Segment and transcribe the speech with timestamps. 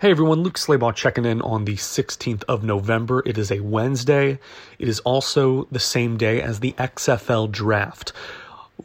[0.00, 3.22] Hey everyone, Luke Slabaugh checking in on the 16th of November.
[3.26, 4.38] It is a Wednesday.
[4.78, 8.12] It is also the same day as the XFL draft.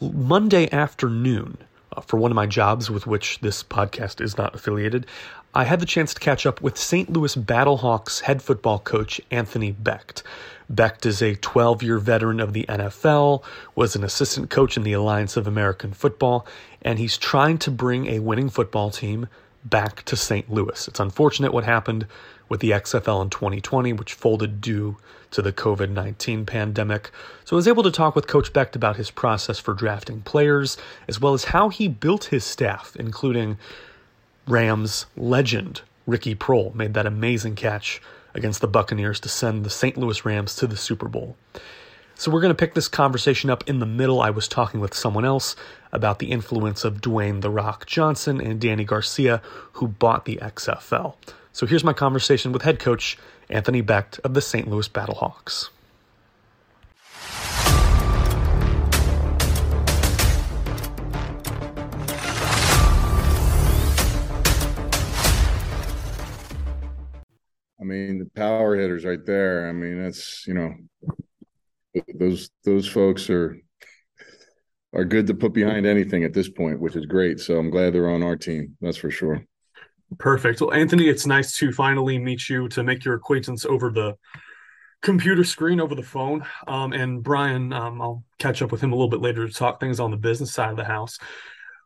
[0.02, 1.58] Monday afternoon,
[1.96, 5.06] uh, for one of my jobs with which this podcast is not affiliated,
[5.54, 7.12] I had the chance to catch up with St.
[7.12, 10.22] Louis Battlehawks head football coach Anthony Becht.
[10.72, 14.94] Becht is a 12 year veteran of the NFL, was an assistant coach in the
[14.94, 16.46] Alliance of American Football,
[16.82, 19.28] and he's trying to bring a winning football team
[19.64, 20.52] back to St.
[20.52, 20.88] Louis.
[20.88, 22.08] It's unfortunate what happened
[22.48, 24.98] with the XFL in 2020, which folded due
[25.32, 27.12] to the COVID 19 pandemic.
[27.46, 30.78] So I was able to talk with Coach Becht about his process for drafting players,
[31.08, 33.58] as well as how he built his staff, including
[34.48, 38.02] Rams legend Ricky Proehl made that amazing catch
[38.34, 39.98] against the Buccaneers to send the St.
[39.98, 41.36] Louis Rams to the Super Bowl.
[42.20, 44.22] So we're going to pick this conversation up in the middle.
[44.22, 45.56] I was talking with someone else
[45.94, 51.16] about the influence of Dwayne The Rock Johnson and Dany Garcia, who bought the XFL.
[51.54, 53.18] So here's my conversation with head coach
[53.50, 54.68] Anthony Becht of the St.
[54.68, 55.70] Louis Battlehawks.
[67.80, 69.70] I mean, the power hitters right there.
[69.70, 70.74] I mean, that's you know,
[72.14, 73.58] those those folks are
[74.94, 77.40] are good to put behind anything at this point, which is great.
[77.40, 78.76] So I'm glad they're on our team.
[78.82, 79.46] That's for sure.
[80.18, 80.62] Perfect.
[80.62, 84.16] Well, Anthony, it's nice to finally meet you to make your acquaintance over the
[85.04, 86.44] computer screen over the phone.
[86.68, 89.80] Um, and Brian, um, I'll catch up with him a little bit later to talk
[89.80, 91.20] things on the business side of the house.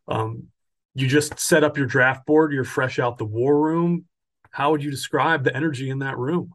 [0.07, 0.47] Um,
[0.95, 2.53] you just set up your draft board.
[2.53, 4.05] You're fresh out the war room
[4.53, 6.53] how would you describe the energy in that room?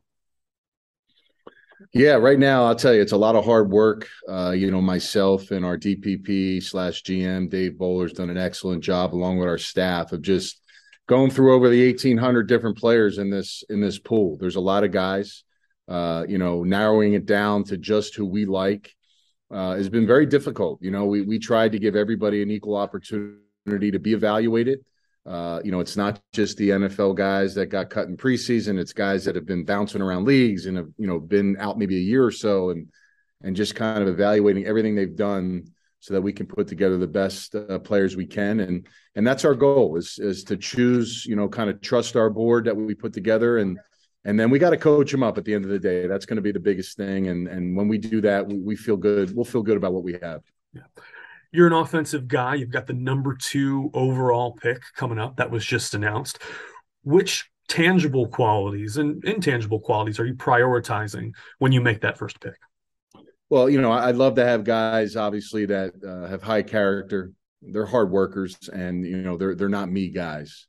[1.93, 4.09] Yeah, right now I'll tell you it's a lot of hard work.
[4.29, 9.15] Uh, you know, myself and our DPP slash GM Dave Boller's done an excellent job
[9.15, 10.61] along with our staff of just
[11.06, 14.37] going through over the eighteen hundred different players in this in this pool.
[14.39, 15.45] There's a lot of guys.
[15.87, 18.95] Uh, you know, narrowing it down to just who we like
[19.51, 20.83] uh, has been very difficult.
[20.83, 24.81] You know, we we tried to give everybody an equal opportunity to be evaluated.
[25.28, 28.78] Uh, you know, it's not just the NFL guys that got cut in preseason.
[28.78, 31.97] It's guys that have been bouncing around leagues and have, you know, been out maybe
[31.97, 32.89] a year or so and
[33.43, 35.65] and just kind of evaluating everything they've done
[36.00, 39.44] so that we can put together the best uh, players we can and and that's
[39.44, 42.95] our goal is is to choose, you know, kind of trust our board that we
[42.95, 43.78] put together and
[44.25, 46.06] and then we got to coach them up at the end of the day.
[46.06, 48.77] That's going to be the biggest thing and and when we do that, we, we
[48.77, 49.37] feel good.
[49.37, 50.41] We'll feel good about what we have.
[50.72, 50.84] Yeah
[51.53, 52.54] you're an offensive guy.
[52.54, 56.38] You've got the number two overall pick coming up that was just announced.
[57.04, 62.56] Which tangible qualities and intangible qualities are you prioritizing when you make that first pick?
[63.50, 67.32] Well, you know, I'd love to have guys obviously that uh, have high character.
[67.62, 70.66] They're hard workers, and you know, they're they're not me guys.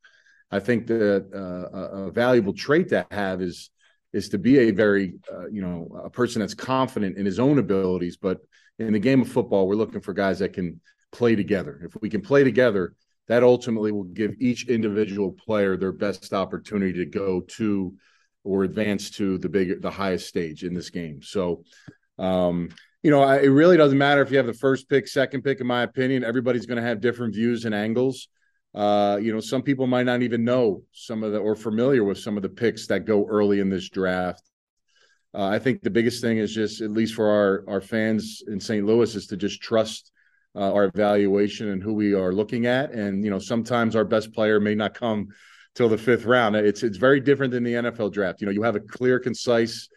[0.49, 3.69] I think that uh, a valuable trait to have is
[4.13, 7.59] is to be a very uh, you know a person that's confident in his own
[7.59, 8.39] abilities, but
[8.79, 10.81] in the game of football, we're looking for guys that can
[11.11, 11.81] play together.
[11.83, 12.95] If we can play together,
[13.27, 17.93] that ultimately will give each individual player their best opportunity to go to
[18.43, 21.21] or advance to the big the highest stage in this game.
[21.21, 21.63] So
[22.17, 22.69] um,
[23.03, 25.61] you know, I, it really doesn't matter if you have the first pick, second pick,
[25.61, 26.23] in my opinion.
[26.23, 28.27] Everybody's going to have different views and angles.
[28.75, 32.17] Uh, you know, some people might not even know some of the or familiar with
[32.17, 34.48] some of the picks that go early in this draft.
[35.33, 38.59] Uh, I think the biggest thing is just, at least for our our fans in
[38.59, 38.85] St.
[38.85, 40.11] Louis, is to just trust
[40.55, 42.91] uh, our evaluation and who we are looking at.
[42.91, 45.27] And you know, sometimes our best player may not come
[45.75, 46.55] till the fifth round.
[46.55, 48.41] It's it's very different than the NFL draft.
[48.41, 49.87] You know, you have a clear, concise,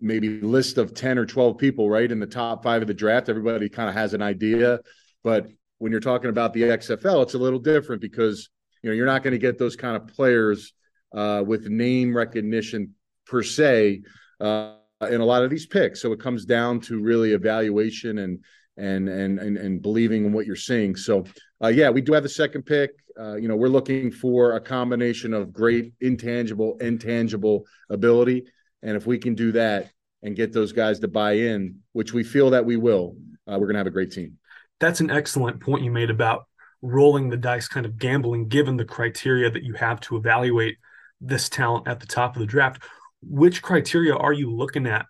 [0.00, 3.28] maybe list of ten or twelve people right in the top five of the draft.
[3.28, 4.80] Everybody kind of has an idea,
[5.22, 8.48] but when you're talking about the XFL, it's a little different because
[8.82, 10.72] you know you're not going to get those kind of players
[11.14, 12.94] uh, with name recognition
[13.26, 14.02] per se.
[14.40, 16.02] Uh, in a lot of these picks.
[16.02, 18.44] So it comes down to really evaluation and
[18.76, 20.96] and and and, and believing in what you're seeing.
[20.96, 21.24] So
[21.62, 22.90] uh, yeah, we do have the second pick.
[23.18, 28.46] Uh, you know, we're looking for a combination of great intangible, intangible ability,
[28.82, 29.90] and if we can do that
[30.22, 33.16] and get those guys to buy in, which we feel that we will,
[33.46, 34.38] uh, we're going to have a great team.
[34.80, 36.46] That's an excellent point you made about
[36.82, 40.76] rolling the dice, kind of gambling, given the criteria that you have to evaluate
[41.20, 42.82] this talent at the top of the draft
[43.22, 45.06] which criteria are you looking at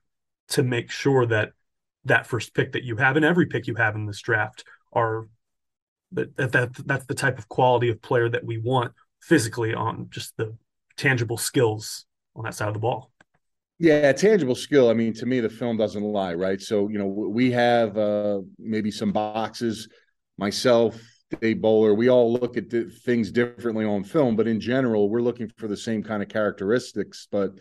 [0.49, 1.51] to make sure that
[2.05, 5.29] that first pick that you have and every pick you have in this draft are
[6.13, 10.09] that, that, that that's the type of quality of player that we want physically on
[10.11, 10.57] just the
[10.97, 13.11] tangible skills on that side of the ball
[13.79, 17.07] yeah tangible skill i mean to me the film doesn't lie right so you know
[17.07, 19.89] we have uh maybe some boxes
[20.39, 20.99] myself
[21.41, 22.71] Dave Boller, we all look at
[23.05, 27.29] things differently on film, but in general, we're looking for the same kind of characteristics.
[27.31, 27.53] But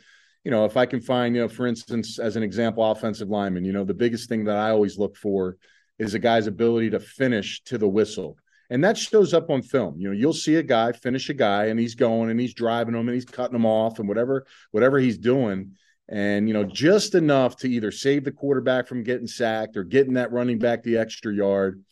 [0.47, 3.65] you know, if I can find, you know, for instance, as an example, offensive lineman,
[3.65, 5.57] you know, the biggest thing that I always look for
[5.99, 8.38] is a guy's ability to finish to the whistle.
[8.69, 9.99] And that shows up on film.
[9.99, 12.95] You know, you'll see a guy finish a guy and he's going and he's driving
[12.95, 15.73] him and he's cutting him off and whatever, whatever he's doing.
[16.07, 20.13] And, you know, just enough to either save the quarterback from getting sacked or getting
[20.13, 21.83] that running back the extra yard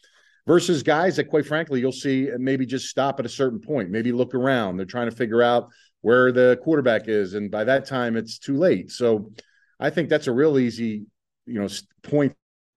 [0.47, 4.13] versus guys that, quite frankly, you'll see maybe just stop at a certain point, maybe
[4.13, 4.77] look around.
[4.77, 5.71] They're trying to figure out
[6.05, 7.33] where the quarterback is.
[7.33, 8.91] And by that time, it's too late.
[8.91, 9.31] So
[9.79, 11.07] I think that's a real easy,
[11.47, 11.67] you know,
[12.03, 12.35] point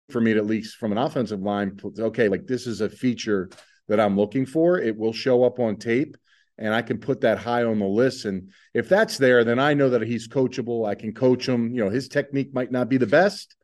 [0.08, 1.78] for me at least from an offensive line.
[1.98, 3.50] Okay, like this is a feature
[3.86, 4.78] that I'm looking for.
[4.78, 6.16] It will show up on tape
[6.56, 8.24] and I can put that high on the list.
[8.24, 10.88] And if that's there, then I know that he's coachable.
[10.88, 11.74] I can coach him.
[11.74, 13.56] You know, his technique might not be the best,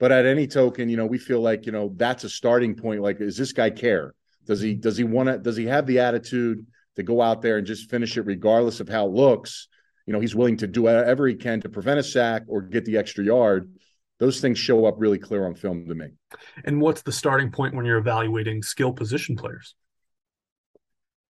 [0.00, 3.00] but at any token, you know, we feel like, you know, that's a starting point.
[3.00, 4.12] Like, is this guy care?
[4.44, 6.66] Does he does he want to does he have the attitude
[6.96, 9.68] to go out there and just finish it regardless of how it looks.
[10.06, 12.84] You know, he's willing to do whatever he can to prevent a sack or get
[12.84, 13.72] the extra yard.
[14.18, 16.08] Those things show up really clear on film to me.
[16.64, 19.74] And what's the starting point when you're evaluating skill position players?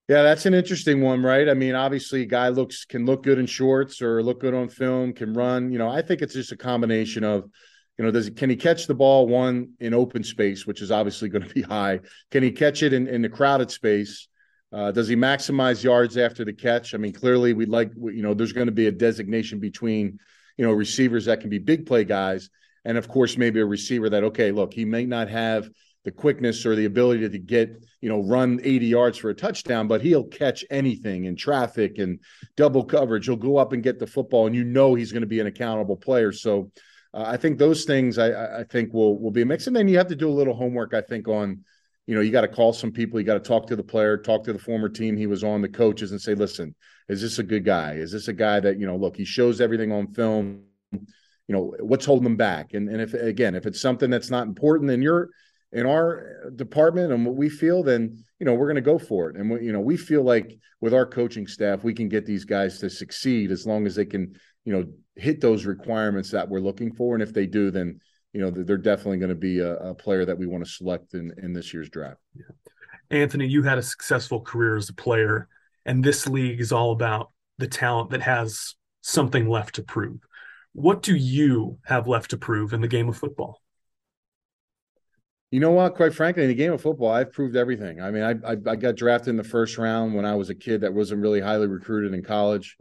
[0.10, 1.48] Yeah, that's an interesting one, right?
[1.48, 5.14] I mean, obviously, guy looks can look good in shorts or look good on film,
[5.14, 5.72] can run.
[5.72, 7.50] You know, I think it's just a combination of,
[7.98, 11.30] you know, does can he catch the ball one in open space, which is obviously
[11.30, 12.02] going to be high?
[12.32, 14.28] Can he catch it in, in the crowded space?
[14.74, 16.96] Uh, does he maximize yards after the catch?
[16.96, 20.20] I mean, clearly we'd like, you know, there's going to be a designation between,
[20.58, 22.50] you know, receivers that can be big play guys.
[22.84, 25.70] And of course, maybe a receiver that, okay, look, he may not have
[26.04, 29.88] the quickness or the ability to get, you know, run 80 yards for a touchdown,
[29.88, 32.20] but he'll catch anything in traffic and
[32.58, 33.26] double coverage.
[33.26, 35.48] He'll go up and get the football, and you know he's going to be an
[35.48, 36.32] accountable player.
[36.32, 36.72] So
[37.14, 39.68] uh, I think those things I, I think will will be a mix.
[39.68, 41.64] And then you have to do a little homework, I think, on
[42.06, 44.18] you know, you got to call some people, you got to talk to the player,
[44.18, 46.76] talk to the former team he was on, the coaches, and say, listen,
[47.08, 47.94] is this a good guy?
[47.94, 50.64] Is this a guy that, you know, look, he shows everything on film.
[50.92, 52.74] You know, what's holding him back?
[52.74, 55.30] And and if again, if it's something that's not important in your
[55.74, 59.30] in our department and what we feel, then you know, we're going to go for
[59.30, 59.38] it.
[59.38, 62.46] And we, you know, we feel like with our coaching staff, we can get these
[62.46, 64.36] guys to succeed as long as they can,
[64.66, 64.86] you know,
[65.16, 67.14] hit those requirements that we're looking for.
[67.16, 68.00] And if they do, then
[68.34, 71.14] you know they're definitely going to be a, a, player that we want to select
[71.14, 72.20] in in this year's draft.
[72.36, 72.46] Yeah.
[73.12, 75.48] Anthony, you had a successful career as a player,
[75.86, 80.20] and this league is all about the talent that has something left to prove.
[80.74, 83.62] What do you have left to prove in the game of football?
[85.52, 85.94] You know what?
[85.94, 88.02] Quite frankly, in the game of football, I've proved everything.
[88.02, 90.56] I mean, I, I, I got drafted in the first round when I was a
[90.56, 92.76] kid that wasn't really highly recruited in college.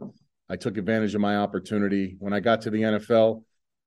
[0.49, 2.15] I took advantage of my opportunity.
[2.17, 3.43] When I got to the NFL,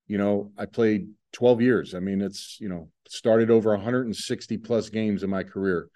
[0.07, 1.95] you know, I played 12 years.
[1.95, 5.89] I mean, it's, you know, started over 160 plus games in my career.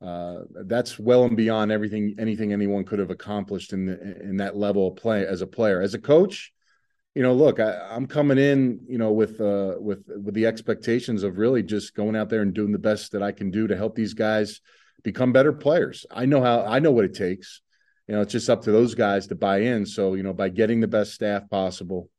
[0.00, 4.56] Uh, that's well and beyond everything, anything anyone could have accomplished in the, in that
[4.56, 5.80] level of play as a player.
[5.80, 6.52] As a coach,
[7.14, 11.22] you know, look, I, am coming in, you know, with uh, with with the expectations
[11.22, 13.74] of really just going out there and doing the best that I can do to
[13.74, 14.60] help these guys
[15.02, 16.04] become better players.
[16.10, 17.62] I know how I know what it takes.
[18.06, 19.86] You know, it's just up to those guys to buy in.
[19.86, 22.10] So, you know, by getting the best staff possible,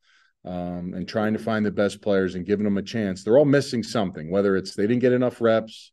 [0.47, 3.23] um, and trying to find the best players and giving them a chance.
[3.23, 5.91] They're all missing something, whether it's they didn't get enough reps,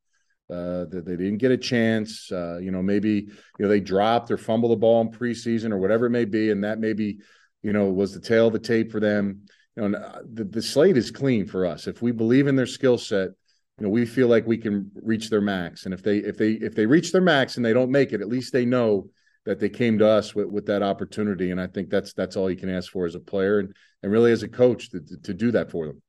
[0.48, 4.30] uh, that they didn't get a chance, uh, you know, maybe you know they dropped
[4.30, 7.18] or fumbled the ball in preseason or whatever it may be, and that maybe
[7.62, 9.42] you know was the tail of the tape for them.
[9.76, 11.88] You know, uh, the, the slate is clean for us.
[11.88, 13.30] If we believe in their skill set,
[13.78, 15.84] you know, we feel like we can reach their max.
[15.84, 18.20] And if they if they if they reach their max and they don't make it,
[18.20, 19.08] at least they know
[19.44, 21.50] that they came to us with, with that opportunity.
[21.50, 24.10] And I think that's that's all you can ask for as a player and, and
[24.10, 26.02] really as a coach to, to do that for them.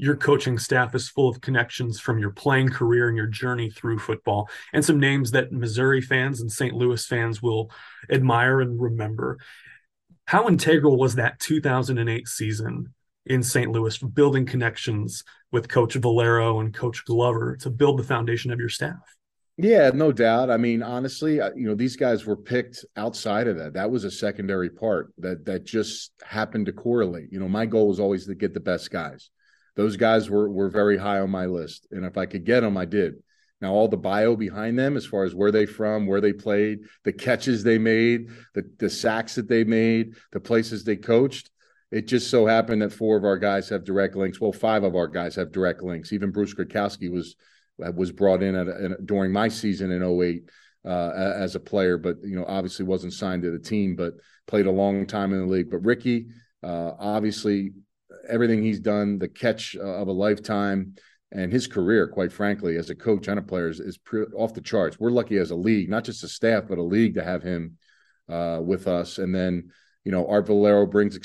[0.00, 3.98] Your coaching staff is full of connections from your playing career and your journey through
[3.98, 6.72] football, and some names that Missouri fans and St.
[6.72, 7.72] Louis fans will
[8.08, 9.38] admire and remember.
[10.26, 12.94] How integral was that 2008 season
[13.26, 13.72] in St.
[13.72, 18.68] Louis, building connections with Coach Valero and Coach Glover to build the foundation of your
[18.68, 19.17] staff?
[19.60, 20.50] Yeah, no doubt.
[20.50, 23.72] I mean, honestly, uh, you know, these guys were picked outside of that.
[23.72, 27.32] That was a secondary part that that just happened to correlate.
[27.32, 29.30] You know, my goal was always to get the best guys.
[29.74, 32.76] Those guys were were very high on my list, and if I could get them,
[32.76, 33.14] I did.
[33.60, 36.78] Now, all the bio behind them, as far as where they from, where they played,
[37.02, 41.50] the catches they made, the the sacks that they made, the places they coached,
[41.90, 44.40] it just so happened that four of our guys have direct links.
[44.40, 46.12] Well, five of our guys have direct links.
[46.12, 47.34] Even Bruce Gradkowski was
[47.78, 50.50] was brought in at, at, during my season in 08
[50.84, 54.14] uh, as a player, but you know obviously wasn't signed to the team, but
[54.46, 55.70] played a long time in the league.
[55.70, 56.28] But Ricky,
[56.62, 57.72] uh, obviously,
[58.28, 60.94] everything he's done, the catch of a lifetime,
[61.30, 64.54] and his career, quite frankly, as a coach and a player is, is pre- off
[64.54, 64.98] the charts.
[64.98, 67.76] We're lucky as a league, not just a staff, but a league to have him
[68.28, 69.18] uh, with us.
[69.18, 69.70] And then,
[70.04, 71.16] you know, Art Valero brings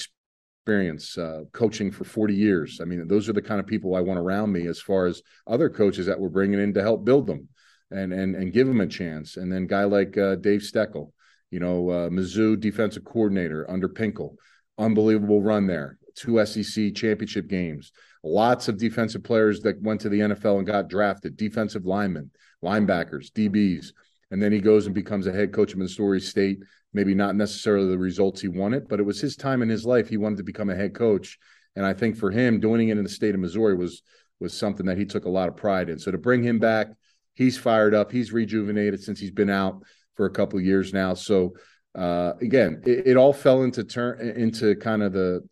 [0.63, 2.79] experience, uh, coaching for 40 years.
[2.81, 5.21] I mean, those are the kind of people I want around me as far as
[5.45, 7.49] other coaches that we're bringing in to help build them
[7.91, 9.35] and and and give them a chance.
[9.35, 11.11] And then guy like uh, Dave Steckel,
[11.51, 14.35] you know, uh, Mizzou defensive coordinator under Pinkel,
[14.77, 17.91] unbelievable run there, two SEC championship games
[18.23, 22.31] Lots of defensive players that went to the NFL and got drafted, defensive linemen,
[22.63, 23.87] linebackers, DBs.
[24.31, 26.59] And then he goes and becomes a head coach of Missouri State.
[26.93, 30.07] Maybe not necessarily the results he wanted, but it was his time in his life.
[30.07, 31.37] He wanted to become a head coach.
[31.75, 34.03] And I think for him, doing it in the state of Missouri was
[34.39, 35.97] was something that he took a lot of pride in.
[35.97, 36.87] So to bring him back,
[37.33, 38.11] he's fired up.
[38.11, 39.83] He's rejuvenated since he's been out
[40.15, 41.13] for a couple years now.
[41.13, 41.53] So
[41.95, 45.47] uh, again, it, it, all fell into turn into kind of the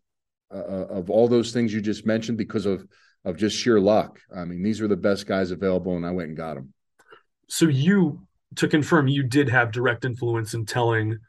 [0.54, 2.86] uh, uh, of all those things you just mentioned because of
[3.24, 4.20] of just sheer luck.
[4.36, 6.74] I mean, these were the best guys available, and I went and got them.
[7.48, 11.20] So you, to confirm, you did have direct influence in telling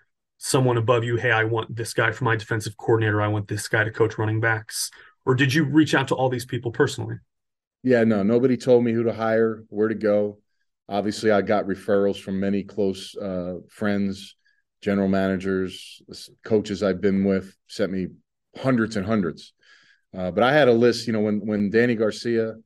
[0.44, 3.22] someone above you, "Hey, I want this guy for my defensive coordinator.
[3.22, 4.90] I want this guy to coach running backs."
[5.24, 7.16] Or did you reach out to all these people personally?
[7.84, 10.38] Yeah, no, nobody told me who to hire, where to go.
[10.88, 14.36] Obviously, I got referrals from many close uh, friends,
[14.80, 16.02] general managers,
[16.44, 18.08] coaches I've been with sent me
[18.56, 19.52] hundreds and hundreds.
[20.16, 22.56] Uh, but I had a list, you know, when when Dany Garcia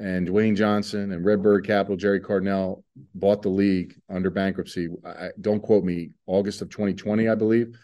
[0.00, 2.82] and Dwayne Johnson and Redbird Capital, Gerry Cardinale
[3.14, 4.88] bought the league under bankruptcy.
[5.04, 7.76] I, don't quote me, August of 2020, I believe.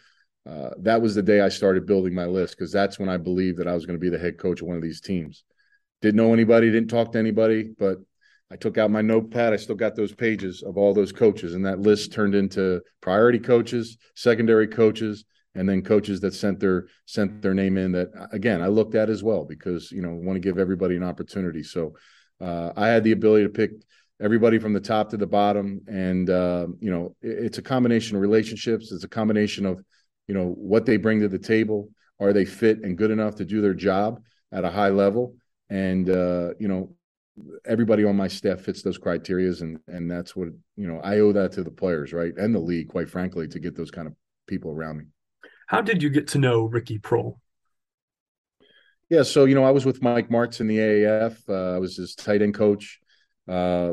[0.49, 3.59] Uh, that was the day I started building my list because that's when I believed
[3.59, 5.45] that I was going to be the head coach of one of these teams.
[6.01, 7.99] Didn't know anybody, didn't talk to anybody, but
[8.51, 9.53] I took out my notepad.
[9.53, 13.41] I still got those pages of all those coaches, and that list turned into priority
[13.41, 18.63] coaches, secondary coaches, and then coaches that sent their sent their name in that again
[18.63, 21.63] I looked at as well because you know want to give everybody an opportunity.
[21.63, 21.95] So
[22.41, 23.71] uh, I had the ability to pick
[24.21, 28.17] everybody from the top to the bottom, and uh, you know it, it's a combination
[28.17, 28.93] of relationships.
[28.93, 29.83] It's a combination of
[30.29, 31.91] you know what they bring to the table.
[32.21, 34.23] Are they fit and good enough to do their job
[34.53, 35.37] at a high level?
[35.69, 36.95] And uh, you know
[37.67, 41.33] everybody on my staff fits those criterias and and that's what you know i owe
[41.33, 44.15] that to the players right and the league quite frankly to get those kind of
[44.47, 45.05] people around me
[45.67, 47.39] how did you get to know Ricky Proehl?
[49.09, 51.37] Yeah, so you know, I was with Mike Martz in the AAF.
[51.49, 53.01] Uh, I was his tight end coach.
[53.49, 53.93] Uh,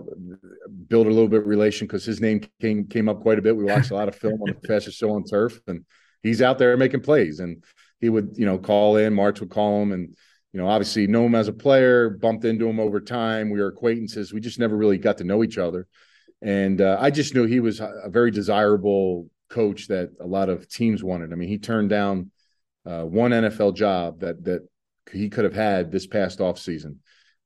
[0.88, 3.56] built a little bit of relation because his name came came up quite a bit.
[3.56, 5.86] We watched a lot of film on the fastest show on turf, and
[6.24, 7.39] he's out there making plays.
[7.39, 7.63] And
[8.00, 9.13] he would, you know, call in.
[9.13, 10.15] Martz would call him, and
[10.51, 12.10] you know, obviously know him as a player.
[12.10, 13.51] Bumped into him over time.
[13.51, 14.34] We were acquaintances.
[14.34, 15.88] We just never really got to know each other.
[16.42, 20.67] And uh, I just knew he was a very desirable coach that a lot of
[20.67, 21.31] teams wanted.
[21.31, 22.31] I mean, he turned down
[22.86, 24.67] uh, one NFL job that that
[25.12, 27.00] he could have had this past off season.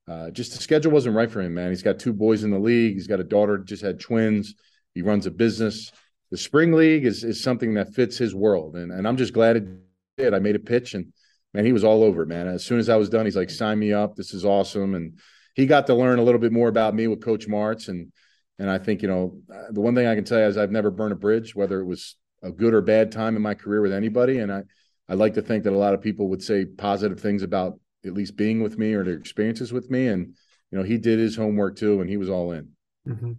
[0.08, 1.70] Uh, just the schedule wasn't right for him, man.
[1.70, 2.94] He's got two boys in the league.
[2.94, 4.56] He's got a daughter, just had twins.
[4.94, 5.92] He runs a business.
[6.32, 9.58] The spring league is is something that fits his world, and and I'm just glad
[9.58, 9.68] it
[10.18, 10.34] did.
[10.34, 11.14] I made a pitch, and
[11.54, 12.48] man, he was all over it, man.
[12.48, 14.16] As soon as I was done, he's like, "Sign me up.
[14.16, 15.20] This is awesome." And
[15.56, 18.12] he got to learn a little bit more about me with Coach Martz, and
[18.60, 19.40] and I think, you know,
[19.72, 21.86] the one thing I can tell you is I've never burned a bridge, whether it
[21.86, 24.40] was a good or bad time in my career with anybody.
[24.40, 24.64] And I,
[25.08, 28.14] I like to think that a lot of people would say positive things about at
[28.14, 30.08] least being with me or their experiences with me.
[30.08, 30.36] And,
[30.72, 32.70] you know, he did his homework too, and he was all in.
[33.08, 33.34] Mm-hmm.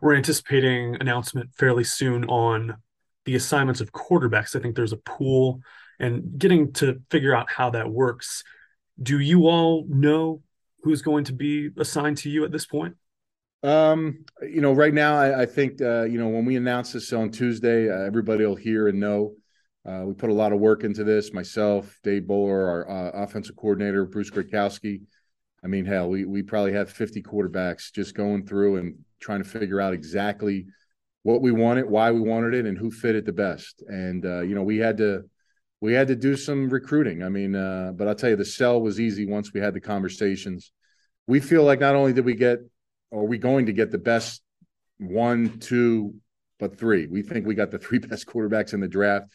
[0.00, 2.76] We're anticipating announcement fairly soon on
[3.24, 4.56] the assignments of quarterbacks.
[4.56, 5.60] I think there's a pool
[6.00, 8.42] and getting to figure out how that works.
[9.00, 10.42] Do you all know
[10.82, 12.96] who's going to be assigned to you at this point?
[13.62, 17.12] Um, you know, right now, I, I think uh, you know when we announce this
[17.12, 19.34] on Tuesday, uh, everybody will hear and know.
[19.84, 21.32] Uh, we put a lot of work into this.
[21.32, 25.02] Myself, Dave Boller, our uh, offensive coordinator, Bruce Gradkowski.
[25.64, 29.48] I mean, hell, we we probably have 50 quarterbacks just going through and trying to
[29.48, 30.66] figure out exactly
[31.22, 33.82] what we wanted, why we wanted it, and who fit it the best.
[33.86, 35.22] And uh, you know, we had to
[35.80, 37.22] we had to do some recruiting.
[37.22, 39.80] I mean, uh, but I'll tell you, the sell was easy once we had the
[39.80, 40.72] conversations.
[41.28, 42.58] We feel like not only did we get
[43.12, 44.42] are we going to get the best
[44.98, 46.14] one, two,
[46.58, 47.06] but three?
[47.06, 49.26] We think we got the three best quarterbacks in the draft.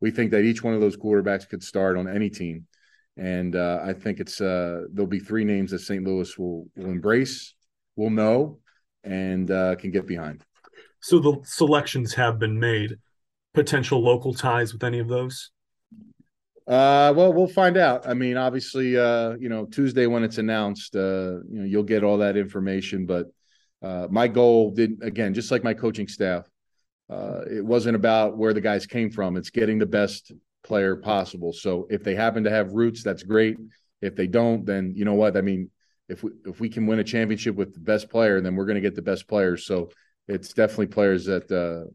[0.00, 2.66] We think that each one of those quarterbacks could start on any team.
[3.16, 6.04] And uh, I think it's uh, there'll be three names that St.
[6.04, 7.54] Louis will will embrace,
[7.96, 8.58] will know,
[9.04, 10.42] and uh, can get behind.
[11.00, 12.96] So the selections have been made.
[13.54, 15.50] Potential local ties with any of those?
[16.66, 18.08] Uh, well, we'll find out.
[18.08, 22.02] I mean, obviously, uh, you know, Tuesday when it's announced, uh, you know, you'll get
[22.02, 23.06] all that information.
[23.06, 23.26] But
[23.82, 26.44] uh, my goal did again, just like my coaching staff,
[27.08, 29.36] uh, it wasn't about where the guys came from.
[29.36, 30.32] It's getting the best
[30.64, 31.52] player possible.
[31.52, 33.58] So if they happen to have roots, that's great.
[34.02, 35.36] If they don't, then you know what?
[35.36, 35.70] I mean,
[36.08, 38.74] if we if we can win a championship with the best player, then we're going
[38.74, 39.64] to get the best players.
[39.64, 39.90] So
[40.26, 41.90] it's definitely players that uh,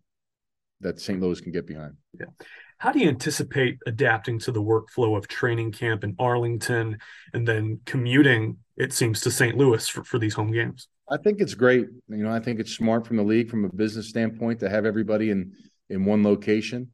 [0.80, 1.20] that St.
[1.20, 1.96] Louis can get behind.
[2.18, 2.28] Yeah.
[2.82, 6.98] How do you anticipate adapting to the workflow of training camp in Arlington
[7.32, 9.56] and then commuting, it seems, to St.
[9.56, 10.88] Louis for, for these home games?
[11.08, 11.86] I think it's great.
[12.08, 14.88] You know, I think it's smart from the league from a business standpoint to have
[14.88, 15.54] everybody in
[15.92, 16.90] in one location.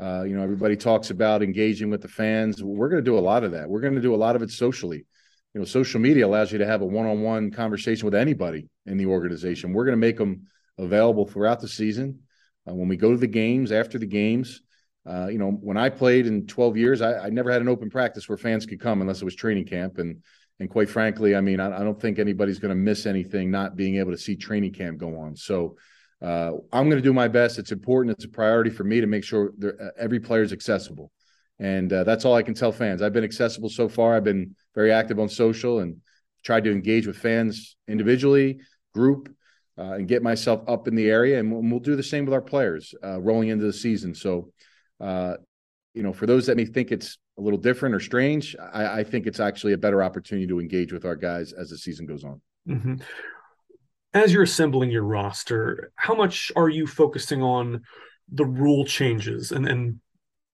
[0.00, 2.60] Uh, you know, everybody talks about engaging with the fans.
[2.60, 3.70] We're going to do a lot of that.
[3.70, 5.06] We're going to do a lot of it socially.
[5.54, 9.06] You know, social media allows you to have a one-on-one conversation with anybody in the
[9.06, 9.72] organization.
[9.72, 12.22] We're going to make them available throughout the season.
[12.68, 14.62] Uh, when we go to the games, after the games,
[15.08, 17.88] uh, you know, when I played in 12 years, I, I, never had an open
[17.88, 19.98] practice where fans could come unless it was training camp.
[19.98, 20.22] And
[20.60, 23.76] and quite frankly, I mean, I, I don't think anybody's going to miss anything not
[23.76, 25.36] being able to see training camp go on.
[25.36, 25.76] So
[26.20, 27.58] uh, I'm going to do my best.
[27.58, 28.16] It's important.
[28.16, 31.12] It's a priority for me to make sure uh, every player is accessible,
[31.58, 33.02] and uh, that's all I can tell fans.
[33.02, 34.16] I've been accessible so far.
[34.16, 35.98] I've been very active on social and
[36.44, 38.60] tried to engage with fans individually,
[38.94, 39.32] group,
[39.78, 41.38] uh, and get myself up in the area.
[41.38, 44.14] And we'll, we'll do the same with our players uh, rolling into the season.
[44.14, 44.50] So,
[45.00, 45.34] uh,
[45.94, 49.04] you know, for those that may think it's a little different or strange, I, I,
[49.04, 52.24] think it's actually a better opportunity to engage with our guys as the season goes
[52.24, 52.40] on.
[52.68, 52.94] Mm-hmm.
[54.14, 57.82] As you're assembling your roster, how much are you focusing on
[58.30, 60.00] the rule changes and, and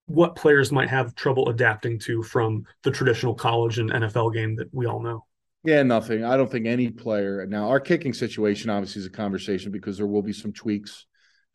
[0.06, 4.72] what players might have trouble adapting to from the traditional college and NFL game that
[4.72, 5.24] we all know?
[5.64, 6.24] Yeah, nothing.
[6.24, 7.68] I don't think any player now.
[7.68, 11.06] Our kicking situation obviously is a conversation because there will be some tweaks.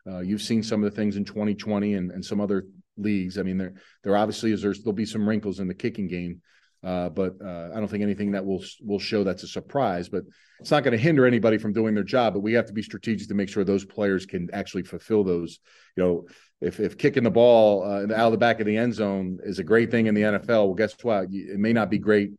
[0.07, 2.65] Uh, you've seen some of the things in 2020 and, and some other
[2.99, 3.37] leagues.
[3.37, 6.41] I mean, there there obviously is there'll be some wrinkles in the kicking game,
[6.83, 10.09] uh, but uh, I don't think anything that will will show that's a surprise.
[10.09, 10.23] But
[10.59, 12.33] it's not going to hinder anybody from doing their job.
[12.33, 15.59] But we have to be strategic to make sure those players can actually fulfill those.
[15.95, 16.27] You know,
[16.61, 19.59] if if kicking the ball uh, out of the back of the end zone is
[19.59, 21.27] a great thing in the NFL, well, guess what?
[21.31, 22.31] It may not be great.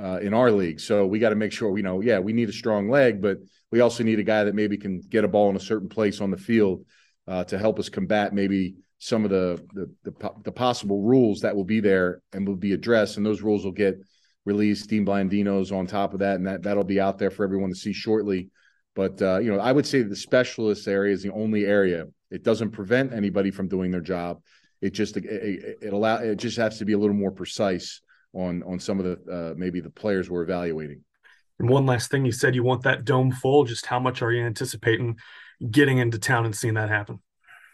[0.00, 2.00] Uh, in our league, so we got to make sure we know.
[2.00, 3.36] Yeah, we need a strong leg, but
[3.70, 6.22] we also need a guy that maybe can get a ball in a certain place
[6.22, 6.86] on the field
[7.26, 11.56] uh, to help us combat maybe some of the, the, the the possible rules that
[11.56, 13.98] will be there and will be addressed, and those rules will get
[14.44, 14.90] released.
[14.90, 17.76] Dean Blandino's on top of that, and that that'll be out there for everyone to
[17.76, 18.50] see shortly.
[18.94, 22.06] But uh, you know, I would say the specialist area is the only area.
[22.30, 24.42] It doesn't prevent anybody from doing their job.
[24.82, 28.02] It just it, it, it allow it just has to be a little more precise
[28.34, 31.02] on on some of the uh, maybe the players we're evaluating.
[31.58, 33.64] And one last thing, you said you want that dome full.
[33.64, 35.16] Just how much are you anticipating
[35.68, 37.20] getting into town and seeing that happen?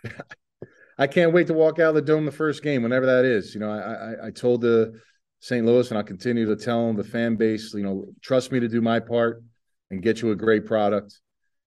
[0.99, 3.55] I can't wait to walk out of the dome the first game, whenever that is.
[3.55, 4.99] You know, I I, I told the
[5.41, 5.65] St.
[5.65, 8.69] Louis, and I'll continue to tell them the fan base, you know, trust me to
[8.69, 9.43] do my part
[9.91, 11.21] and get you a great product.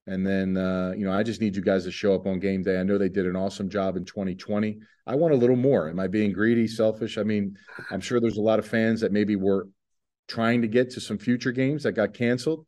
[0.08, 2.64] And then, uh, you know, I just need you guys to show up on game
[2.64, 2.80] day.
[2.80, 4.80] I know they did an awesome job in 2020.
[5.06, 5.88] I want a little more.
[5.88, 7.18] Am I being greedy, selfish?
[7.18, 7.56] I mean,
[7.92, 9.70] I'm sure there's a lot of fans that maybe were
[10.28, 12.66] trying to get to some future games that got canceled.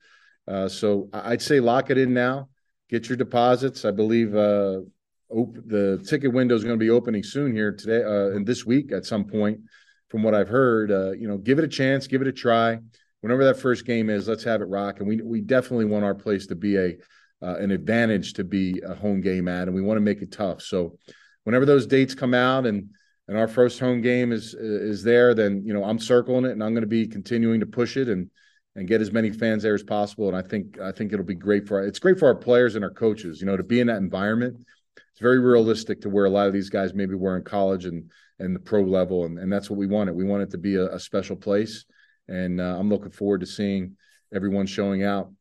[0.47, 2.49] Uh, so I'd say lock it in now.
[2.91, 3.85] Get your deposits.
[3.85, 4.81] I believe uh,
[5.29, 8.65] op- the ticket window is going to be opening soon here today uh, and this
[8.65, 9.61] week at some point.
[10.09, 12.77] From what I've heard, uh, you know, give it a chance, give it a try.
[13.21, 14.99] Whenever that first game is, let's have it rock.
[14.99, 16.97] And we we definitely want our place to be a
[17.41, 20.33] uh, an advantage to be a home game at, and we want to make it
[20.33, 20.61] tough.
[20.61, 20.97] So,
[21.45, 22.89] whenever those dates come out and
[23.29, 26.61] and our first home game is is there, then you know I'm circling it, and
[26.61, 28.29] I'm going to be continuing to push it and
[28.75, 30.27] and get as many fans there as possible.
[30.27, 32.75] And I think I think it'll be great for our, it's great for our players
[32.75, 33.41] and our coaches.
[33.41, 34.63] You know, to be in that environment
[35.11, 38.11] it's very realistic to where a lot of these guys maybe were in college and
[38.39, 40.15] and the pro level, and, and that's what we wanted.
[40.15, 41.85] We want it to be a, a special place,
[42.27, 43.97] and uh, I'm looking forward to seeing
[44.33, 45.31] everyone showing out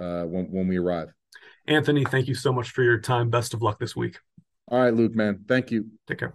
[0.00, 1.12] uh, when when we arrive.
[1.66, 3.30] Anthony, thank you so much for your time.
[3.30, 4.18] Best of luck this week.
[4.66, 5.44] All right, Luke, man.
[5.46, 5.86] Thank you.
[6.06, 6.34] Take care.